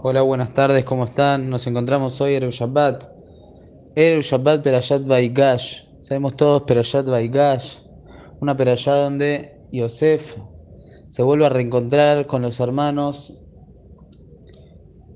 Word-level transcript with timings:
Hola, 0.00 0.22
buenas 0.22 0.54
tardes, 0.54 0.84
¿cómo 0.84 1.06
están? 1.06 1.50
Nos 1.50 1.66
encontramos 1.66 2.20
hoy 2.20 2.34
el 2.34 2.50
Shabbat. 2.50 3.02
El 3.96 4.22
Shabbat 4.22 4.62
Perashat 4.62 5.04
Vaigash. 5.04 5.86
Sabemos 6.00 6.36
todos 6.36 6.62
Perashat 6.62 7.04
Vaigash. 7.04 7.78
Una 8.40 8.56
Perashat 8.56 8.94
donde 8.94 9.66
Yosef 9.72 10.36
se 11.08 11.22
vuelve 11.24 11.46
a 11.46 11.48
reencontrar 11.48 12.28
con 12.28 12.42
los 12.42 12.60
hermanos. 12.60 13.34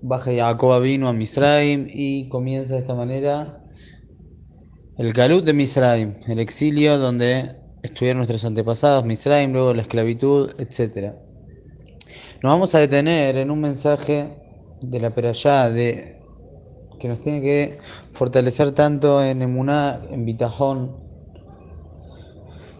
Baja 0.02 0.32
Jacob 0.34 0.82
vino 0.82 1.06
a 1.06 1.12
Misraim 1.12 1.86
y 1.88 2.28
comienza 2.28 2.74
de 2.74 2.80
esta 2.80 2.96
manera 2.96 3.56
el 4.98 5.12
Galut 5.12 5.44
de 5.44 5.52
Misraim, 5.52 6.14
el 6.26 6.40
exilio 6.40 6.98
donde 6.98 7.56
estuvieron 7.84 8.16
nuestros 8.16 8.44
antepasados, 8.44 9.04
Misraim, 9.04 9.52
luego 9.52 9.74
la 9.74 9.82
esclavitud, 9.82 10.50
etc. 10.58 11.12
Nos 12.42 12.52
vamos 12.52 12.74
a 12.74 12.80
detener 12.80 13.36
en 13.36 13.52
un 13.52 13.60
mensaje 13.60 14.41
de 14.90 15.00
la 15.00 15.14
Perayá 15.14 15.70
de 15.70 16.18
que 16.98 17.08
nos 17.08 17.20
tiene 17.20 17.40
que 17.40 17.78
fortalecer 18.12 18.72
tanto 18.72 19.22
en 19.24 19.42
Emuná, 19.42 20.00
en 20.10 20.24
Bitajón. 20.24 20.92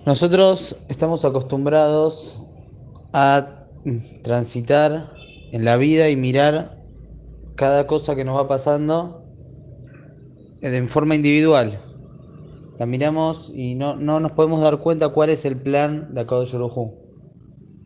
Nosotros 0.06 0.76
estamos 0.88 1.24
acostumbrados 1.24 2.42
a 3.12 3.66
transitar 4.22 5.12
en 5.52 5.64
la 5.64 5.76
vida 5.76 6.08
y 6.08 6.16
mirar 6.16 6.78
cada 7.56 7.86
cosa 7.86 8.14
que 8.14 8.24
nos 8.24 8.36
va 8.36 8.48
pasando 8.48 9.24
en 10.60 10.88
forma 10.88 11.14
individual. 11.14 11.80
La 12.78 12.86
miramos 12.86 13.50
y 13.54 13.74
no, 13.74 13.96
no 13.96 14.20
nos 14.20 14.32
podemos 14.32 14.60
dar 14.60 14.78
cuenta 14.78 15.10
cuál 15.10 15.30
es 15.30 15.44
el 15.44 15.56
plan 15.56 16.14
de 16.14 16.20
Akadosh 16.22 16.54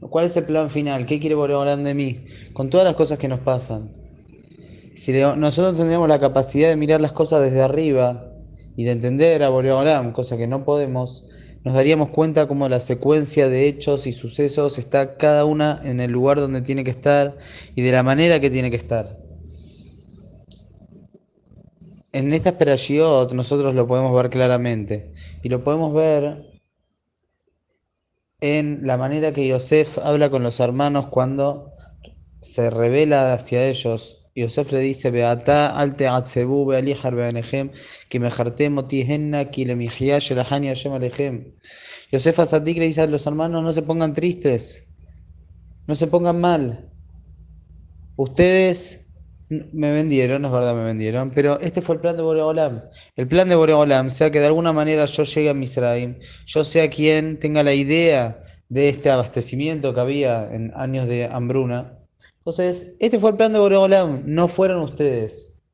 ¿Cuál 0.00 0.24
es 0.26 0.36
el 0.36 0.44
plan 0.44 0.70
final? 0.70 1.06
¿Qué 1.06 1.18
quiere 1.18 1.34
Boreolam 1.34 1.82
de 1.82 1.94
mí? 1.94 2.24
Con 2.52 2.70
todas 2.70 2.86
las 2.86 2.94
cosas 2.94 3.18
que 3.18 3.28
nos 3.28 3.40
pasan. 3.40 4.05
Si 4.96 5.12
nosotros 5.12 5.76
tendríamos 5.76 6.08
la 6.08 6.18
capacidad 6.18 6.70
de 6.70 6.76
mirar 6.76 7.02
las 7.02 7.12
cosas 7.12 7.42
desde 7.42 7.60
arriba 7.60 8.32
y 8.76 8.84
de 8.84 8.92
entender 8.92 9.42
a 9.42 9.50
Boreolam, 9.50 10.12
cosa 10.12 10.38
que 10.38 10.46
no 10.46 10.64
podemos, 10.64 11.28
nos 11.64 11.74
daríamos 11.74 12.10
cuenta 12.10 12.48
cómo 12.48 12.66
la 12.70 12.80
secuencia 12.80 13.50
de 13.50 13.68
hechos 13.68 14.06
y 14.06 14.12
sucesos 14.12 14.78
está 14.78 15.18
cada 15.18 15.44
una 15.44 15.82
en 15.84 16.00
el 16.00 16.12
lugar 16.12 16.40
donde 16.40 16.62
tiene 16.62 16.82
que 16.82 16.90
estar 16.90 17.36
y 17.74 17.82
de 17.82 17.92
la 17.92 18.02
manera 18.02 18.40
que 18.40 18.48
tiene 18.48 18.70
que 18.70 18.78
estar. 18.78 19.18
En 22.12 22.32
esta 22.32 22.56
Perashiot 22.56 23.32
nosotros 23.32 23.74
lo 23.74 23.86
podemos 23.86 24.14
ver 24.14 24.30
claramente 24.30 25.12
y 25.42 25.50
lo 25.50 25.62
podemos 25.62 25.92
ver 25.92 26.58
en 28.40 28.86
la 28.86 28.96
manera 28.96 29.32
que 29.32 29.46
Yosef 29.46 29.98
habla 29.98 30.30
con 30.30 30.42
los 30.42 30.58
hermanos 30.58 31.08
cuando 31.08 31.70
se 32.40 32.70
revela 32.70 33.34
hacia 33.34 33.66
ellos. 33.66 34.25
Yosef 34.36 34.70
le 34.72 34.80
dice, 34.80 35.10
Beata 35.10 35.68
alte 35.68 36.06
atzebu 36.06 36.66
bealijar 36.66 37.14
beanejem, 37.14 37.70
que 38.10 38.20
mejarte 38.20 38.68
motihenna, 38.68 39.50
que 39.50 39.64
le 39.64 39.74
shelahani 39.74 40.68
hashem 40.68 40.92
alejem. 40.92 41.54
Yosef 42.12 42.38
Asadik 42.38 42.78
le 42.78 42.84
dice 42.84 43.00
a 43.00 43.06
los 43.06 43.26
hermanos, 43.26 43.62
no 43.62 43.72
se 43.72 43.80
pongan 43.80 44.12
tristes, 44.12 44.84
no 45.86 45.94
se 45.94 46.06
pongan 46.06 46.38
mal. 46.38 46.90
Ustedes 48.16 49.06
me 49.72 49.92
vendieron, 49.92 50.44
es 50.44 50.50
verdad, 50.50 50.74
me 50.74 50.84
vendieron, 50.84 51.30
pero 51.30 51.58
este 51.60 51.80
fue 51.80 51.94
el 51.94 52.02
plan 52.02 52.16
de 52.16 52.22
Boreolam. 52.22 52.82
El 53.16 53.28
plan 53.28 53.48
de 53.48 53.54
Boreolam, 53.54 54.10
sea 54.10 54.30
que 54.30 54.40
de 54.40 54.46
alguna 54.46 54.72
manera 54.72 55.06
yo 55.06 55.24
llegue 55.24 55.48
a 55.48 55.54
Misraim, 55.54 56.18
yo 56.46 56.64
sea 56.64 56.90
quien 56.90 57.38
tenga 57.38 57.62
la 57.62 57.72
idea 57.72 58.42
de 58.68 58.88
este 58.88 59.10
abastecimiento 59.10 59.94
que 59.94 60.00
había 60.00 60.52
en 60.52 60.72
años 60.74 61.08
de 61.08 61.24
hambruna. 61.24 62.05
Entonces, 62.46 62.94
este 63.00 63.18
fue 63.18 63.30
el 63.30 63.36
plan 63.36 63.52
de 63.52 63.58
Boreolam, 63.58 64.22
no 64.24 64.46
fueron 64.46 64.80
ustedes. 64.80 65.64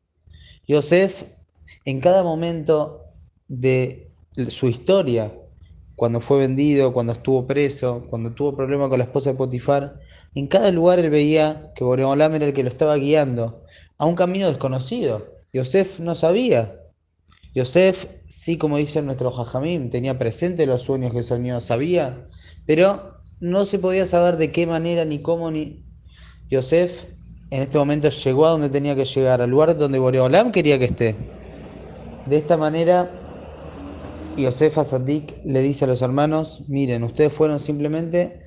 Yosef, 0.67 1.25
en 1.84 2.01
cada 2.01 2.23
momento 2.23 3.03
de 3.47 4.11
su 4.48 4.69
historia, 4.69 5.34
cuando 5.97 6.23
fue 6.23 6.39
vendido, 6.39 6.95
cuando 6.95 7.13
estuvo 7.13 7.47
preso, 7.47 8.05
cuando 8.08 8.33
tuvo 8.33 8.57
problemas 8.57 8.89
con 8.89 9.01
la 9.01 9.05
esposa 9.05 9.29
de 9.29 9.36
Potifar, 9.36 10.01
en 10.35 10.47
cada 10.47 10.70
lugar 10.70 10.98
él 10.98 11.11
veía 11.11 11.74
que 11.74 11.85
Boreolam 11.85 12.36
era 12.36 12.47
el 12.47 12.55
que 12.55 12.63
lo 12.63 12.70
estaba 12.70 12.97
guiando 12.97 13.64
a 13.98 14.07
un 14.07 14.14
camino 14.14 14.48
desconocido. 14.48 15.27
Yosef 15.52 16.01
no 16.01 16.14
sabía. 16.14 16.74
Yosef, 17.55 18.07
sí, 18.24 18.57
como 18.57 18.79
dice 18.79 19.02
nuestro 19.02 19.30
Jajamim, 19.30 19.91
tenía 19.91 20.18
presente 20.18 20.64
los 20.64 20.80
sueños 20.80 21.13
que 21.13 21.23
soñó, 21.23 21.61
sabía, 21.61 22.30
pero 22.64 23.20
no 23.41 23.67
se 23.67 23.79
podía 23.79 24.07
saber 24.07 24.39
de 24.39 24.52
qué 24.52 24.67
manera 24.67 25.05
ni 25.05 25.20
cómo 25.20 25.51
ni. 25.51 25.92
Yosef 26.52 27.05
en 27.51 27.63
este 27.63 27.79
momento 27.79 28.11
llegó 28.11 28.45
a 28.46 28.51
donde 28.51 28.68
tenía 28.68 28.95
que 28.95 29.07
llegar, 29.07 29.40
al 29.40 29.48
lugar 29.48 29.74
donde 29.79 29.98
Boreolam 29.98 30.52
quería 30.52 30.79
que 30.79 30.85
esté. 30.85 31.17
De 32.27 32.36
esta 32.36 32.58
manera, 32.58 33.11
Yosef 34.36 34.77
Asadik 34.77 35.35
le 35.45 35.62
dice 35.62 35.86
a 35.86 35.89
los 35.89 36.02
hermanos: 36.02 36.64
Miren, 36.68 37.05
ustedes 37.05 37.33
fueron 37.33 37.58
simplemente 37.58 38.42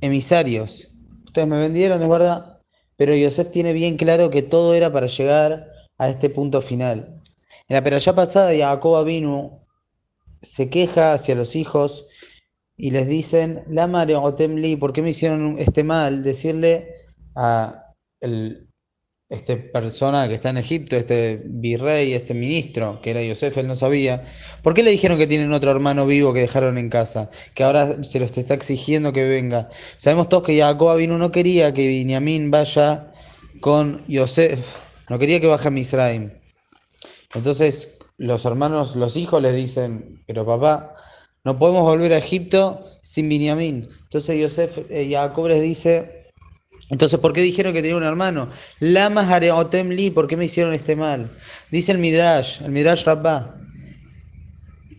emisarios. 0.00 0.90
Ustedes 1.26 1.48
me 1.48 1.58
vendieron, 1.58 2.00
es 2.00 2.08
verdad, 2.08 2.60
pero 2.96 3.16
Yosef 3.16 3.50
tiene 3.50 3.72
bien 3.72 3.96
claro 3.96 4.30
que 4.30 4.42
todo 4.42 4.74
era 4.74 4.92
para 4.92 5.08
llegar 5.08 5.72
a 5.98 6.08
este 6.08 6.30
punto 6.30 6.60
final. 6.60 7.20
En 7.68 7.74
la 7.74 7.82
peralla 7.82 8.14
pasada, 8.14 8.52
Jacob 8.56 9.04
vino, 9.04 9.66
se 10.40 10.70
queja 10.70 11.14
hacia 11.14 11.34
los 11.34 11.56
hijos 11.56 12.06
y 12.76 12.92
les 12.92 13.08
dicen, 13.08 13.64
Otemli, 14.22 14.76
¿por 14.76 14.92
qué 14.92 15.02
me 15.02 15.10
hicieron 15.10 15.56
este 15.58 15.82
mal? 15.82 16.22
Decirle 16.22 16.94
a 17.34 17.94
el, 18.20 18.70
este 19.30 19.56
persona 19.56 20.26
que 20.28 20.34
está 20.34 20.50
en 20.50 20.58
Egipto, 20.58 20.96
este 20.96 21.40
virrey, 21.44 22.12
este 22.14 22.34
ministro, 22.34 23.00
que 23.00 23.12
era 23.12 23.22
Yosef, 23.22 23.56
él 23.58 23.68
no 23.68 23.76
sabía, 23.76 24.24
¿por 24.62 24.74
qué 24.74 24.82
le 24.82 24.90
dijeron 24.90 25.18
que 25.18 25.28
tienen 25.28 25.52
otro 25.52 25.70
hermano 25.70 26.04
vivo 26.04 26.32
que 26.32 26.40
dejaron 26.40 26.78
en 26.78 26.90
casa? 26.90 27.30
Que 27.54 27.62
ahora 27.62 28.02
se 28.02 28.18
los 28.18 28.36
está 28.36 28.54
exigiendo 28.54 29.12
que 29.12 29.24
venga. 29.24 29.68
Sabemos 29.98 30.28
todos 30.28 30.42
que 30.42 30.58
Jacob 30.58 30.96
vino, 30.96 31.16
no 31.16 31.30
quería 31.30 31.72
que 31.72 31.86
Binyamin 31.86 32.50
vaya 32.50 33.12
con 33.60 34.04
Yosef, 34.08 34.78
no 35.08 35.18
quería 35.20 35.40
que 35.40 35.46
baje 35.46 35.68
a 35.68 35.70
Misraim. 35.70 36.30
Entonces 37.34 37.98
los 38.18 38.44
hermanos, 38.44 38.96
los 38.96 39.16
hijos 39.16 39.40
les 39.40 39.54
dicen, 39.54 40.24
pero 40.26 40.44
papá, 40.44 40.92
no 41.44 41.56
podemos 41.56 41.84
volver 41.84 42.12
a 42.14 42.18
Egipto 42.18 42.80
sin 43.00 43.28
Binyamin. 43.28 43.88
Entonces 44.02 44.40
Yosef, 44.40 44.78
eh, 44.90 45.08
Jacob 45.08 45.46
les 45.46 45.62
dice, 45.62 46.19
entonces, 46.90 47.20
¿por 47.20 47.32
qué 47.32 47.40
dijeron 47.40 47.72
que 47.72 47.82
tenía 47.82 47.96
un 47.96 48.02
hermano? 48.02 48.48
Lama 48.80 49.22
Hareotem 49.22 49.90
¿por 50.12 50.26
qué 50.26 50.36
me 50.36 50.46
hicieron 50.46 50.74
este 50.74 50.96
mal? 50.96 51.30
Dice 51.70 51.92
el 51.92 51.98
Midrash, 51.98 52.62
el 52.62 52.72
Midrash 52.72 53.04
Rabbah. 53.04 53.54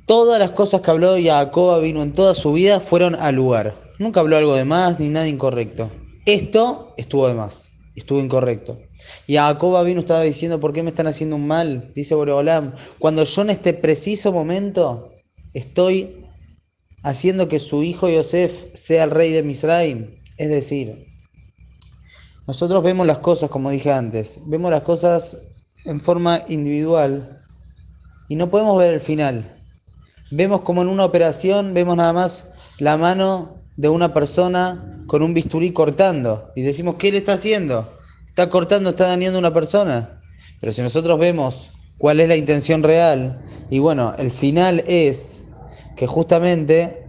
Todas 0.05 0.39
las 0.39 0.51
cosas 0.51 0.81
que 0.81 0.89
habló 0.89 1.15
Jacob 1.21 1.81
vino 1.81 2.01
en 2.01 2.13
toda 2.13 2.33
su 2.33 2.53
vida 2.53 2.79
fueron 2.79 3.15
al 3.15 3.35
lugar. 3.35 3.75
Nunca 3.99 4.21
habló 4.21 4.37
algo 4.37 4.55
de 4.55 4.63
más 4.63 4.99
ni 4.99 5.09
nada 5.09 5.27
incorrecto. 5.27 5.91
Esto 6.25 6.93
estuvo 6.97 7.27
de 7.27 7.33
más, 7.33 7.73
estuvo 7.95 8.19
incorrecto. 8.19 8.79
Y 9.27 9.35
Jacob 9.35 9.83
vino 9.85 9.99
estaba 9.99 10.21
diciendo, 10.21 10.61
¿por 10.61 10.71
qué 10.71 10.83
me 10.83 10.91
están 10.91 11.07
haciendo 11.07 11.35
un 11.35 11.45
mal? 11.45 11.91
Dice 11.93 12.15
Boreolam, 12.15 12.73
cuando 12.99 13.25
yo 13.25 13.41
en 13.41 13.49
este 13.49 13.73
preciso 13.73 14.31
momento 14.31 15.11
estoy 15.53 16.25
haciendo 17.03 17.49
que 17.49 17.59
su 17.59 17.83
hijo 17.83 18.07
Yosef 18.07 18.73
sea 18.73 19.03
el 19.03 19.11
rey 19.11 19.33
de 19.33 19.43
Misraim. 19.43 20.17
Es 20.37 20.49
decir, 20.49 21.10
nosotros 22.51 22.83
vemos 22.83 23.07
las 23.07 23.19
cosas, 23.19 23.49
como 23.49 23.69
dije 23.69 23.93
antes, 23.93 24.41
vemos 24.47 24.71
las 24.71 24.83
cosas 24.83 25.37
en 25.85 26.01
forma 26.01 26.41
individual 26.49 27.41
y 28.27 28.35
no 28.35 28.49
podemos 28.49 28.77
ver 28.77 28.93
el 28.93 28.99
final. 28.99 29.55
Vemos 30.31 30.59
como 30.59 30.81
en 30.81 30.89
una 30.89 31.05
operación, 31.05 31.73
vemos 31.73 31.95
nada 31.95 32.11
más 32.11 32.75
la 32.77 32.97
mano 32.97 33.55
de 33.77 33.87
una 33.87 34.13
persona 34.13 35.01
con 35.07 35.23
un 35.23 35.33
bisturí 35.33 35.71
cortando 35.71 36.51
y 36.53 36.63
decimos, 36.63 36.95
¿qué 36.95 37.13
le 37.13 37.19
está 37.19 37.35
haciendo? 37.35 37.89
Está 38.27 38.49
cortando, 38.49 38.89
está 38.89 39.07
dañando 39.07 39.37
a 39.37 39.39
una 39.39 39.53
persona. 39.53 40.21
Pero 40.59 40.73
si 40.73 40.81
nosotros 40.81 41.17
vemos 41.17 41.69
cuál 41.97 42.19
es 42.19 42.27
la 42.27 42.35
intención 42.35 42.83
real, 42.83 43.41
y 43.69 43.79
bueno, 43.79 44.13
el 44.17 44.29
final 44.29 44.83
es 44.87 45.45
que 45.95 46.05
justamente 46.05 47.07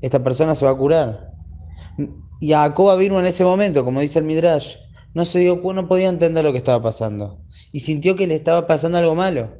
esta 0.00 0.20
persona 0.20 0.56
se 0.56 0.64
va 0.64 0.72
a 0.72 0.76
curar. 0.76 1.30
Y 2.40 2.50
Jacob 2.50 2.98
vino 2.98 3.20
en 3.20 3.26
ese 3.26 3.44
momento, 3.44 3.84
como 3.84 4.00
dice 4.00 4.18
el 4.18 4.24
Midrash, 4.24 4.76
no 5.12 5.24
se 5.24 5.40
dio 5.40 5.60
no 5.62 5.88
podía 5.88 6.08
entender 6.08 6.42
lo 6.42 6.52
que 6.52 6.58
estaba 6.58 6.82
pasando. 6.82 7.44
Y 7.70 7.80
sintió 7.80 8.16
que 8.16 8.26
le 8.26 8.34
estaba 8.34 8.66
pasando 8.66 8.98
algo 8.98 9.14
malo. 9.14 9.58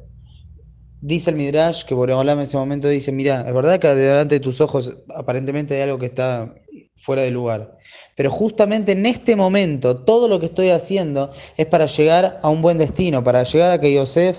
Dice 0.99 1.29
el 1.29 1.35
Midrash 1.35 1.83
que 1.83 1.93
Boreolam 1.93 2.39
en 2.39 2.43
ese 2.43 2.57
momento 2.57 2.87
dice, 2.87 3.11
mira, 3.11 3.47
es 3.47 3.53
verdad 3.53 3.79
que 3.79 3.87
delante 3.93 4.35
de 4.35 4.39
tus 4.39 4.61
ojos 4.61 4.97
aparentemente 5.15 5.75
hay 5.75 5.81
algo 5.81 5.99
que 5.99 6.05
está 6.07 6.53
fuera 6.95 7.21
de 7.21 7.31
lugar. 7.31 7.77
Pero 8.15 8.31
justamente 8.31 8.93
en 8.93 9.05
este 9.05 9.35
momento 9.35 9.95
todo 9.95 10.27
lo 10.27 10.39
que 10.39 10.47
estoy 10.47 10.69
haciendo 10.69 11.31
es 11.57 11.65
para 11.67 11.85
llegar 11.85 12.39
a 12.41 12.49
un 12.49 12.61
buen 12.61 12.77
destino, 12.77 13.23
para 13.23 13.43
llegar 13.43 13.71
a 13.71 13.79
que 13.79 13.93
Yosef 13.93 14.37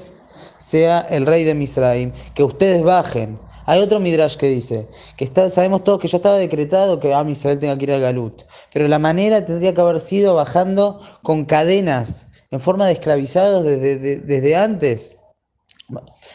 sea 0.59 1.01
el 1.01 1.27
rey 1.27 1.45
de 1.45 1.55
Misraim, 1.55 2.13
que 2.35 2.45
ustedes 2.45 2.83
bajen 2.83 3.39
Hay 3.67 3.81
otro 3.81 4.01
Midrash 4.01 4.37
que 4.37 4.49
dice 4.49 4.89
que 5.17 5.27
sabemos 5.27 5.85
todos 5.85 6.01
que 6.01 6.09
ya 6.09 6.17
estaba 6.17 6.37
decretado 6.37 6.99
que 7.01 7.15
Am 7.15 7.29
Israel 7.29 7.59
tenga 7.59 7.77
que 7.77 7.85
ir 7.85 7.93
al 7.93 8.01
Galut, 8.01 8.43
pero 8.73 8.89
la 8.89 8.99
manera 8.99 9.45
tendría 9.45 9.73
que 9.73 9.81
haber 9.81 10.01
sido 10.01 10.35
bajando 10.35 11.01
con 11.23 11.45
cadenas 11.45 12.47
en 12.51 12.61
forma 12.61 12.87
de 12.87 12.93
esclavizados 12.95 13.65
desde, 13.65 14.19
desde 14.19 14.57
antes. 14.57 15.17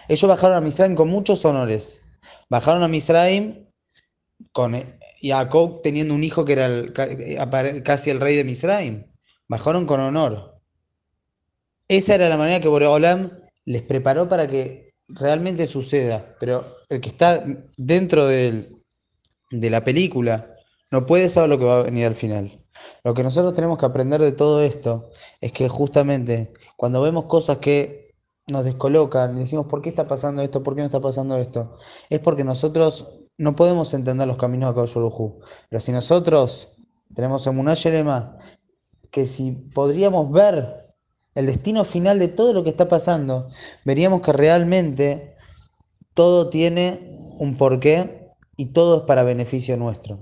Ellos 0.08 0.30
bajaron 0.30 0.58
a 0.58 0.62
Misraim 0.62 0.96
con 0.96 1.10
muchos 1.10 1.44
honores. 1.46 2.02
Bajaron 2.50 2.84
a 2.84 2.88
Misraim 2.88 3.68
con 4.52 4.76
Jacob 5.22 5.82
teniendo 5.82 6.14
un 6.14 6.24
hijo 6.24 6.46
que 6.46 6.54
era 6.54 6.70
casi 7.84 8.10
el 8.10 8.20
rey 8.20 8.36
de 8.36 8.44
Misraim. 8.44 9.06
Bajaron 9.48 9.86
con 9.86 10.00
honor. 10.00 10.60
Esa 11.88 12.16
era 12.16 12.30
la 12.30 12.38
manera 12.38 12.60
que 12.60 12.68
Boreolam 12.68 13.32
les 13.66 13.82
preparó 13.82 14.28
para 14.28 14.48
que 14.48 14.87
realmente 15.08 15.66
suceda. 15.68 16.26
Pero 16.40 16.66
el 16.90 17.02
que 17.02 17.10
está 17.10 17.44
dentro 17.78 18.28
de 18.28 18.70
la 19.52 19.84
película 19.84 20.54
no 20.92 21.06
puede 21.06 21.30
saber 21.30 21.50
lo 21.50 21.60
que 21.60 21.66
va 21.66 21.80
a 21.80 21.84
venir 21.84 22.06
al 22.06 22.16
final. 22.16 22.64
Lo 23.04 23.14
que 23.14 23.24
nosotros 23.24 23.54
tenemos 23.54 23.80
que 23.80 23.86
aprender 23.86 24.22
de 24.22 24.32
todo 24.32 24.62
esto 24.62 25.10
es 25.42 25.52
que 25.52 25.68
justamente 25.70 26.54
cuando 26.76 27.02
vemos 27.02 27.26
cosas 27.26 27.58
que 27.58 28.16
nos 28.48 28.64
descolocan 28.64 29.36
y 29.36 29.42
decimos 29.42 29.66
por 29.66 29.82
qué 29.82 29.90
está 29.90 30.08
pasando 30.08 30.42
esto, 30.42 30.64
por 30.64 30.76
qué 30.76 30.82
no 30.82 30.86
está 30.86 31.02
pasando 31.02 31.38
esto, 31.38 31.78
es 32.10 32.20
porque 32.20 32.44
nosotros 32.44 33.08
no 33.38 33.56
podemos 33.56 33.94
entender 33.94 34.28
los 34.28 34.38
caminos 34.38 34.70
de 34.70 34.76
Kadosh 34.76 35.34
Pero 35.70 35.80
si 35.80 35.92
nosotros 35.92 36.78
tenemos 37.14 37.46
en 37.48 37.56
Munayelema 37.56 38.38
que 39.12 39.26
si 39.26 39.52
podríamos 39.52 40.32
ver 40.32 40.87
el 41.38 41.46
destino 41.46 41.86
final 41.86 42.18
de 42.18 42.30
todo 42.30 42.52
lo 42.52 42.64
que 42.64 42.72
está 42.72 42.90
pasando, 42.90 43.48
veríamos 43.86 44.24
que 44.24 44.34
realmente 44.34 45.36
todo 46.16 46.50
tiene 46.50 47.00
un 47.38 47.56
porqué 47.58 48.34
y 48.56 48.74
todo 48.74 48.98
es 48.98 49.04
para 49.04 49.22
beneficio 49.22 49.78
nuestro. 49.78 50.18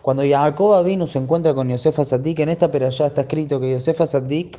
Cuando 0.00 0.22
Jacob 0.22 0.84
vino 0.84 1.08
se 1.08 1.18
encuentra 1.18 1.54
con 1.54 1.68
Yosef 1.68 1.98
Asadik, 1.98 2.38
en 2.38 2.50
esta 2.50 2.70
ya 2.70 3.06
está 3.06 3.22
escrito 3.22 3.58
que 3.58 3.72
Yosef 3.72 4.00
Asadik 4.00 4.56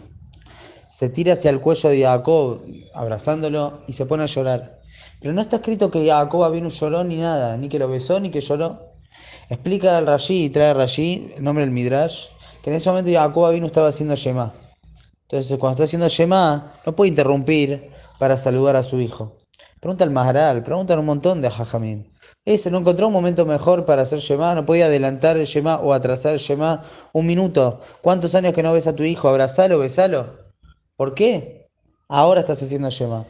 se 0.92 1.08
tira 1.08 1.32
hacia 1.32 1.50
el 1.50 1.62
cuello 1.62 1.88
de 1.88 2.02
Jacob, 2.02 2.60
abrazándolo, 2.94 3.80
y 3.88 3.94
se 3.94 4.06
pone 4.06 4.24
a 4.24 4.28
llorar. 4.28 4.82
Pero 5.22 5.34
no 5.34 5.40
está 5.40 5.56
escrito 5.56 5.92
que 5.92 6.06
Jacob 6.06 6.52
vino 6.52 6.68
lloró 6.68 7.06
ni 7.06 7.16
nada, 7.16 7.56
ni 7.56 7.70
que 7.70 7.80
lo 7.80 7.88
besó, 7.88 8.20
ni 8.20 8.32
que 8.32 8.42
lloró. 8.42 8.82
Explica 9.50 9.98
al 9.98 10.08
Rashi 10.08 10.44
y 10.44 10.50
trae 10.50 10.74
Rashi, 10.74 11.36
el 11.38 11.44
nombre 11.46 11.64
del 11.64 11.72
Midrash, 11.72 12.26
que 12.62 12.70
en 12.70 12.76
ese 12.76 12.90
momento 12.90 13.10
Jacob 13.14 13.54
vino 13.54 13.68
estaba 13.68 13.88
haciendo 13.88 14.18
Shema. 14.18 14.65
Entonces, 15.36 15.58
cuando 15.58 15.74
está 15.74 15.84
haciendo 15.84 16.08
Shema, 16.08 16.74
no 16.86 16.96
puede 16.96 17.10
interrumpir 17.10 17.92
para 18.20 18.38
saludar 18.38 18.76
a 18.78 18.84
su 18.84 19.02
hijo. 19.02 19.34
Pregunta 19.82 20.06
al 20.06 20.12
Maharal, 20.12 20.64
preguntan 20.64 21.00
un 21.00 21.06
montón 21.06 21.42
de 21.42 21.50
Jajamim. 21.50 22.06
Ese 22.46 22.72
no 22.72 22.78
encontró 22.78 23.08
un 23.08 23.14
momento 23.14 23.46
mejor 23.46 23.86
para 23.86 24.04
hacer 24.04 24.20
Shema, 24.20 24.56
no 24.56 24.66
podía 24.66 24.86
adelantar 24.86 25.36
el 25.36 25.46
Shema 25.46 25.78
o 25.78 25.94
atrasar 25.94 26.34
el 26.34 26.40
Shema 26.40 26.82
un 27.12 27.26
minuto. 27.26 27.82
¿Cuántos 28.02 28.34
años 28.34 28.54
que 28.54 28.64
no 28.64 28.72
ves 28.72 28.88
a 28.88 28.96
tu 28.96 29.04
hijo? 29.04 29.28
Abrazalo, 29.28 29.78
besalo. 29.80 30.28
¿Por 30.96 31.14
qué? 31.14 31.70
Ahora 32.08 32.40
estás 32.40 32.64
haciendo 32.64 32.90
Shema. 32.90 33.26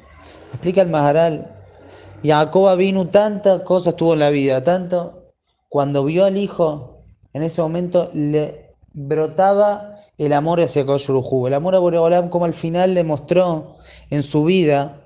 Explica 0.51 0.81
el 0.81 0.89
Maharal. 0.89 1.55
Jacob 2.23 2.77
vino 2.77 3.07
tantas 3.07 3.63
cosas 3.63 3.95
tuvo 3.95 4.13
en 4.13 4.19
la 4.19 4.29
vida, 4.29 4.63
tanto. 4.63 5.33
Cuando 5.69 6.03
vio 6.05 6.25
al 6.25 6.37
hijo, 6.37 7.03
en 7.33 7.41
ese 7.41 7.61
momento 7.61 8.11
le 8.13 8.64
brotaba 8.95 9.99
el 10.17 10.33
amor 10.33 10.61
hacia 10.61 10.85
Koshruhu. 10.85 11.47
El 11.47 11.53
amor 11.53 11.75
a 11.75 11.79
Boreolam, 11.79 12.29
como 12.29 12.45
al 12.45 12.53
final 12.53 12.93
le 12.95 13.03
mostró 13.03 13.75
en 14.09 14.23
su 14.23 14.43
vida 14.43 15.01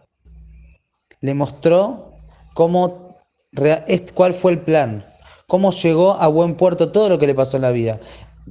le 1.22 1.34
mostró 1.34 2.14
cómo, 2.54 3.18
cuál 4.14 4.34
fue 4.34 4.54
el 4.54 4.60
plan, 4.60 5.06
cómo 5.48 5.72
llegó 5.72 6.14
a 6.14 6.28
buen 6.28 6.56
puerto 6.56 6.92
todo 6.92 7.10
lo 7.10 7.20
que 7.20 7.28
le 7.28 7.36
pasó 7.36 7.58
en 7.58 7.64
la 7.64 7.72
vida. 7.72 8.00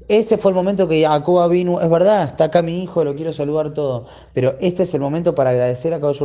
Ese 0.08 0.38
fue 0.38 0.52
el 0.52 0.54
momento 0.54 0.86
que 0.86 1.02
Jacob 1.02 1.50
vino, 1.50 1.80
es 1.80 1.90
verdad, 1.90 2.24
está 2.24 2.44
acá 2.44 2.62
mi 2.62 2.82
hijo, 2.82 3.04
lo 3.04 3.16
quiero 3.16 3.32
saludar 3.32 3.74
todo, 3.74 4.06
pero 4.32 4.54
este 4.60 4.84
es 4.84 4.94
el 4.94 5.00
momento 5.00 5.34
para 5.34 5.50
agradecer 5.50 5.92
a 5.92 6.00
Kadosh 6.00 6.22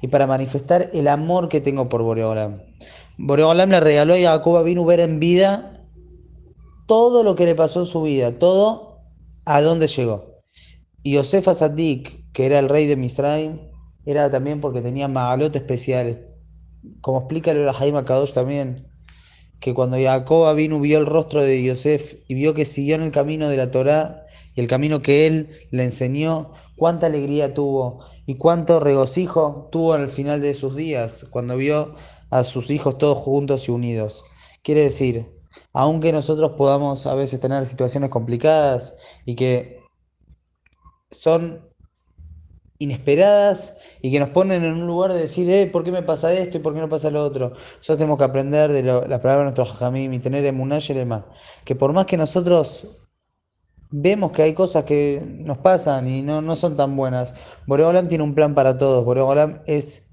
y 0.00 0.08
para 0.08 0.26
manifestar 0.26 0.90
el 0.92 1.06
amor 1.06 1.48
que 1.48 1.60
tengo 1.60 1.88
por 1.88 2.02
Boreolam. 2.02 2.62
Boreolam 3.18 3.70
le 3.70 3.80
regaló 3.80 4.14
a 4.14 4.18
Jacob 4.18 4.64
vino 4.64 4.84
ver 4.84 5.00
en 5.00 5.20
vida 5.20 5.75
todo 6.86 7.22
lo 7.22 7.34
que 7.34 7.46
le 7.46 7.54
pasó 7.54 7.80
en 7.80 7.86
su 7.86 8.02
vida, 8.02 8.38
todo 8.38 8.98
a 9.44 9.60
dónde 9.60 9.86
llegó. 9.86 10.42
Y 11.02 11.12
Yosef 11.12 11.48
Asadik, 11.48 12.32
que 12.32 12.46
era 12.46 12.58
el 12.58 12.68
rey 12.68 12.86
de 12.86 12.96
Misraim, 12.96 13.60
era 14.04 14.30
también 14.30 14.60
porque 14.60 14.82
tenía 14.82 15.08
magalotes 15.08 15.62
especiales. 15.62 16.18
Como 17.00 17.18
explica 17.18 17.50
el 17.50 17.70
Jaime 17.70 18.04
Kadosh 18.04 18.32
también, 18.32 18.88
que 19.60 19.74
cuando 19.74 19.96
Jacob 19.96 20.54
vino 20.54 20.80
vio 20.80 20.98
el 20.98 21.06
rostro 21.06 21.42
de 21.42 21.62
Yosef 21.62 22.14
y 22.28 22.34
vio 22.34 22.54
que 22.54 22.64
siguió 22.64 22.94
en 22.94 23.02
el 23.02 23.10
camino 23.10 23.48
de 23.48 23.56
la 23.56 23.70
Torá 23.70 24.26
y 24.54 24.60
el 24.60 24.68
camino 24.68 25.02
que 25.02 25.26
él 25.26 25.50
le 25.70 25.84
enseñó, 25.84 26.52
cuánta 26.76 27.06
alegría 27.06 27.54
tuvo 27.54 28.04
y 28.26 28.36
cuánto 28.36 28.80
regocijo 28.80 29.68
tuvo 29.72 29.94
al 29.94 30.08
final 30.08 30.40
de 30.40 30.54
sus 30.54 30.76
días, 30.76 31.26
cuando 31.30 31.56
vio 31.56 31.94
a 32.30 32.44
sus 32.44 32.70
hijos 32.70 32.98
todos 32.98 33.18
juntos 33.18 33.68
y 33.68 33.70
unidos. 33.72 34.24
Quiere 34.62 34.82
decir, 34.82 35.35
aunque 35.72 36.12
nosotros 36.12 36.52
podamos 36.52 37.06
a 37.06 37.14
veces 37.14 37.40
tener 37.40 37.64
situaciones 37.66 38.10
complicadas 38.10 38.96
y 39.24 39.36
que 39.36 39.80
son 41.10 41.66
inesperadas 42.78 43.96
y 44.02 44.12
que 44.12 44.20
nos 44.20 44.30
ponen 44.30 44.64
en 44.64 44.74
un 44.74 44.86
lugar 44.86 45.12
de 45.12 45.20
decir, 45.20 45.48
eh, 45.50 45.66
¿por 45.66 45.84
qué 45.84 45.92
me 45.92 46.02
pasa 46.02 46.32
esto 46.32 46.58
y 46.58 46.60
por 46.60 46.74
qué 46.74 46.80
no 46.80 46.88
pasa 46.88 47.10
lo 47.10 47.24
otro? 47.24 47.50
Nosotros 47.50 47.98
tenemos 47.98 48.18
que 48.18 48.24
aprender 48.24 48.72
de 48.72 48.82
las 48.82 49.20
palabras 49.20 49.38
de 49.38 49.44
nuestro 49.44 49.64
jajamim 49.66 50.12
y 50.12 50.18
tener 50.18 50.44
emuná 50.44 50.78
más 51.06 51.24
que 51.64 51.74
por 51.74 51.92
más 51.92 52.06
que 52.06 52.16
nosotros 52.16 52.86
vemos 53.90 54.32
que 54.32 54.42
hay 54.42 54.52
cosas 54.52 54.84
que 54.84 55.22
nos 55.24 55.58
pasan 55.58 56.08
y 56.08 56.22
no, 56.22 56.42
no 56.42 56.56
son 56.56 56.76
tan 56.76 56.96
buenas, 56.96 57.34
Boreolam 57.66 58.08
tiene 58.08 58.24
un 58.24 58.34
plan 58.34 58.54
para 58.54 58.76
todos, 58.76 59.04
Boreolam 59.04 59.60
es 59.66 60.06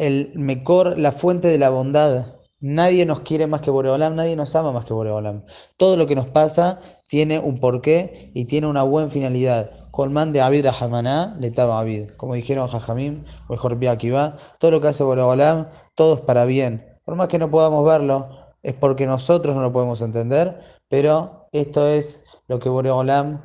el 0.00 0.32
mejor, 0.34 0.98
la 0.98 1.12
fuente 1.12 1.48
de 1.48 1.58
la 1.58 1.68
bondad. 1.68 2.39
Nadie 2.62 3.06
nos 3.06 3.20
quiere 3.20 3.46
más 3.46 3.62
que 3.62 3.70
Boreolam, 3.70 4.16
nadie 4.16 4.36
nos 4.36 4.54
ama 4.54 4.70
más 4.70 4.84
que 4.84 4.92
Boreolam. 4.92 5.44
Todo 5.78 5.96
lo 5.96 6.06
que 6.06 6.14
nos 6.14 6.28
pasa 6.28 6.78
tiene 7.08 7.38
un 7.38 7.58
porqué 7.58 8.30
y 8.34 8.44
tiene 8.44 8.66
una 8.66 8.82
buena 8.82 9.08
finalidad. 9.08 9.70
Colman 9.90 10.34
de 10.34 10.42
Abid 10.42 10.66
Rahamaná, 10.66 11.36
le 11.40 11.46
estaba 11.46 11.80
Abid. 11.80 12.10
Como 12.18 12.34
dijeron 12.34 12.68
Jajamim, 12.68 13.24
o 13.48 13.52
mejor 13.54 13.82
va 13.82 14.36
todo 14.58 14.70
lo 14.70 14.80
que 14.82 14.88
hace 14.88 15.02
Boreolam, 15.02 15.68
todo 15.94 16.16
es 16.16 16.20
para 16.20 16.44
bien. 16.44 16.84
Por 17.06 17.16
más 17.16 17.28
que 17.28 17.38
no 17.38 17.50
podamos 17.50 17.82
verlo, 17.86 18.28
es 18.62 18.74
porque 18.74 19.06
nosotros 19.06 19.56
no 19.56 19.62
lo 19.62 19.72
podemos 19.72 20.02
entender, 20.02 20.60
pero 20.88 21.46
esto 21.52 21.88
es 21.88 22.26
lo 22.46 22.58
que 22.58 22.68
Boreolam 22.68 23.40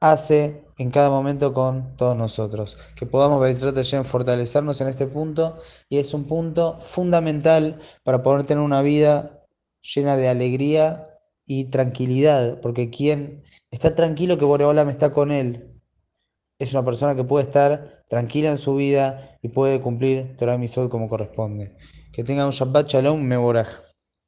hace 0.00 0.64
en 0.78 0.90
cada 0.90 1.10
momento 1.10 1.52
con 1.52 1.96
todos 1.96 2.16
nosotros. 2.16 2.76
Que 2.96 3.06
podamos 3.06 3.40
fortalecernos 4.04 4.80
en 4.80 4.88
este 4.88 5.06
punto 5.06 5.58
y 5.88 5.98
es 5.98 6.14
un 6.14 6.24
punto 6.24 6.78
fundamental 6.80 7.80
para 8.04 8.22
poder 8.22 8.46
tener 8.46 8.62
una 8.62 8.82
vida 8.82 9.44
llena 9.82 10.16
de 10.16 10.28
alegría 10.28 11.04
y 11.46 11.64
tranquilidad, 11.70 12.60
porque 12.60 12.90
quien 12.90 13.42
está 13.70 13.94
tranquilo 13.94 14.36
que 14.36 14.44
Boreolam 14.44 14.90
está 14.90 15.10
con 15.12 15.32
él, 15.32 15.80
es 16.58 16.72
una 16.74 16.84
persona 16.84 17.14
que 17.14 17.24
puede 17.24 17.44
estar 17.44 18.02
tranquila 18.06 18.50
en 18.50 18.58
su 18.58 18.74
vida 18.76 19.38
y 19.42 19.48
puede 19.48 19.80
cumplir 19.80 20.36
Torah 20.36 20.58
Misod 20.58 20.90
como 20.90 21.08
corresponde. 21.08 21.76
Que 22.12 22.24
tenga 22.24 22.44
un 22.44 22.52
Shabbat 22.52 22.88
Shalom 22.88 23.22
Meborach. 23.22 23.87